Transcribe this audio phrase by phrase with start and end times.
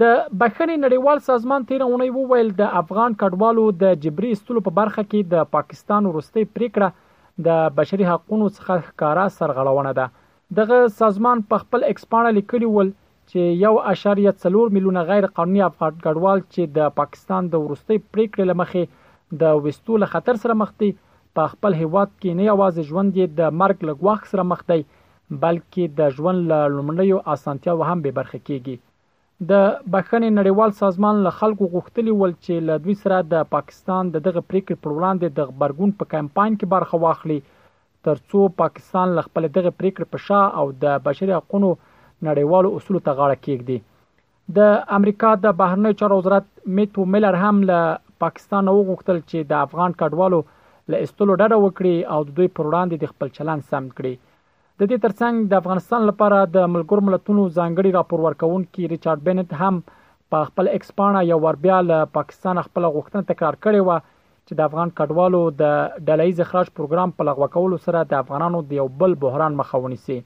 [0.00, 0.06] د
[0.38, 5.20] بخښنې نړیوال سازمان تیر اونۍ وویل د افغان کډوالو د جبري استلو په برخه کې
[5.34, 10.08] د پاکستان وروستي پریکړه د بشري حقوقو څخه ښکارا سرغړونه ده
[10.60, 12.90] دغه سازمان په خپل ایکسپانډ لیکلی ول
[13.32, 18.86] چې 1.4 میلیونه غیر قانوني افغان کډوال چې د پاکستان د وروستي پریکړې لمخې
[19.40, 20.90] د وستو له خطر سره مخ دی
[21.38, 24.80] په خپل هیواد کې نه یوازې ژوند د مرګ له ګواښ سره مخ دی
[25.42, 28.76] بلکې د ژوند له لومړنیو اسانتیاو هم به برخه کیږي
[29.50, 34.24] د بخښنې نړیوال سازمان له خلکو غوښتلی ول چې له دوی سره د پاکستان د
[34.26, 37.40] دغه پریکړې پر وړاندې د خبرګون په کمپاین کې برخه واخلي
[38.08, 41.72] ترڅو پاکستان له خپل دغه پریکړې په شا او د بشري حقوقو
[42.28, 43.78] نړیوالو اصولو ته غاړه کېږدي
[44.56, 47.78] د امریکا د بهرنیو چارو وزارت میټو میلر هم له
[48.22, 50.40] پاکستان نو غوښتل چې د افغان کډوالو
[50.92, 54.14] له استلو ډډه وکړي او د دوی پر وړاندې د خپل چلند سم کړي
[54.80, 59.80] د دې ترڅنګ د افغانستان لپاره د ملګر ملتونو ځانګړي راپور ورکونکي ریچارډ بنت هم
[60.34, 64.12] په خپل ایکسپانه یو ور بیا له پاکستان خپل غوښتنه تکرار کړې و
[64.46, 65.72] چې د افغان کډوالو د
[66.08, 70.18] ډلې اخراج پروګرام په لغوه کولو سره د افغانانو د یو بل بحران مخاوني سي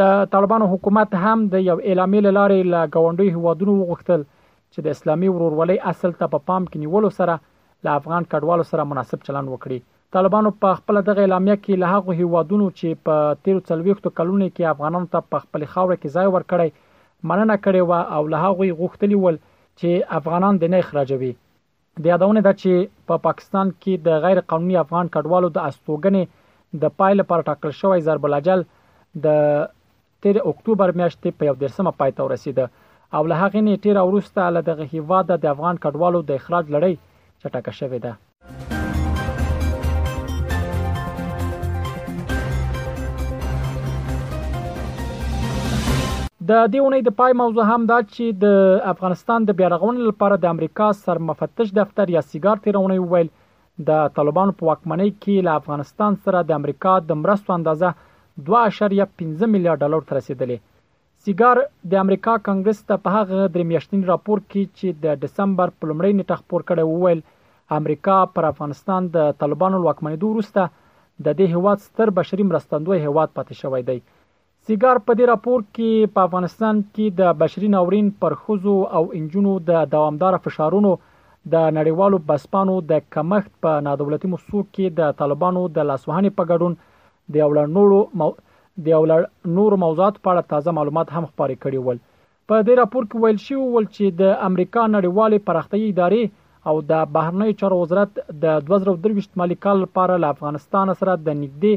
[0.00, 4.26] د طالبانو حکومت هم د یو اعلامیه لارې له غونډې هوادونو وغوښتل
[4.72, 7.34] چې د اسلامي ورورولۍ اصل ته په پا پام کې نیولو سره
[7.86, 9.78] له افغان کډوالو سره مناسب چلند وکړي
[10.16, 15.10] طالبانو په خپل دغه اعلامیه کې له هغه هیوادونو چې په 1340 کلونو کې افغانانو
[15.14, 16.68] ته په خپل خاوره کې ځای ورکړی
[17.28, 19.36] مننه کړې و او له هغه غوښتلی ول
[19.78, 21.32] چې افغانان د نه اخراجوي
[22.02, 22.72] د یادونه ده چې
[23.08, 26.24] په پا پاکستان کې د غیر قانوني افغان کډوالو د استوګنې
[26.82, 28.60] د پایله پر ټاکل شوی ضرب العجل
[29.28, 29.38] د
[30.26, 32.68] 13 اکتوبر میاشتې په یو درسمه پای ته ورسیده
[33.16, 36.94] او له هغې نیټې راوروسته له دغه هیواده د افغان کډوالو د اخراج لړۍ
[37.42, 38.12] چټکه شوې ده
[46.48, 48.46] د دې ونې د پای موضوع هم دا چې د
[48.92, 53.28] افغانستان د بیارغونې لپاره د امریکا سرمفتش دفتر یا سیګار تیرونې ویل
[53.88, 59.78] د طالبانو په واکمنۍ کې له افغانستان سره د امریکا د مرستو اندازه 2.5 میلیارډ
[59.84, 60.58] ډالر ترسیدلې
[61.28, 61.58] سټیګار
[61.92, 66.12] د امریکا کنګرس ته په هغه درې میاشتنی راپور کې چې د دسمبر په لومړۍ
[66.18, 67.20] نیټه خبر کړي وویل
[67.78, 70.62] امریکا پر افغانستان د طالبانو واکمنۍ وروسته
[71.26, 76.14] د دې هواد ستر بشري مرستندوی هواد پاتې شوی دی سیګار په دې راپور کې
[76.16, 82.24] په افغانستان کې د بشري ناورین پر خوځو او انجونو د دوامدار فشارونو د نړیوالو
[82.32, 87.54] بسپانو د کمښت په نادولتي موسسو کې د طالبانو د لاسوهنې په ګډون د یو
[87.56, 88.00] لړ نورو
[88.84, 89.20] د یو لړ
[89.56, 91.98] نور موضوعات په اړه تازه معلومات هم خپاره کړي ول
[92.48, 96.22] په دې راپور کې ویل شوی ول چې د امریکا نړیوالې پراختي ادارې
[96.68, 98.12] او د بهرنی چارو وزارت
[98.44, 101.74] د 2023 مالی کال لپاره له افغانستان سره د نږدې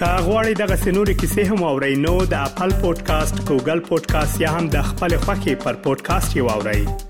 [0.00, 4.88] کاغوري دغه سنوري کیسې هم او رینو د خپل پودکاسټ ګوګل پودکاسټ یا هم د
[4.92, 7.09] خپل خاكي پر پودکاسټ یو اوري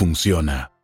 [0.00, 0.79] funciona.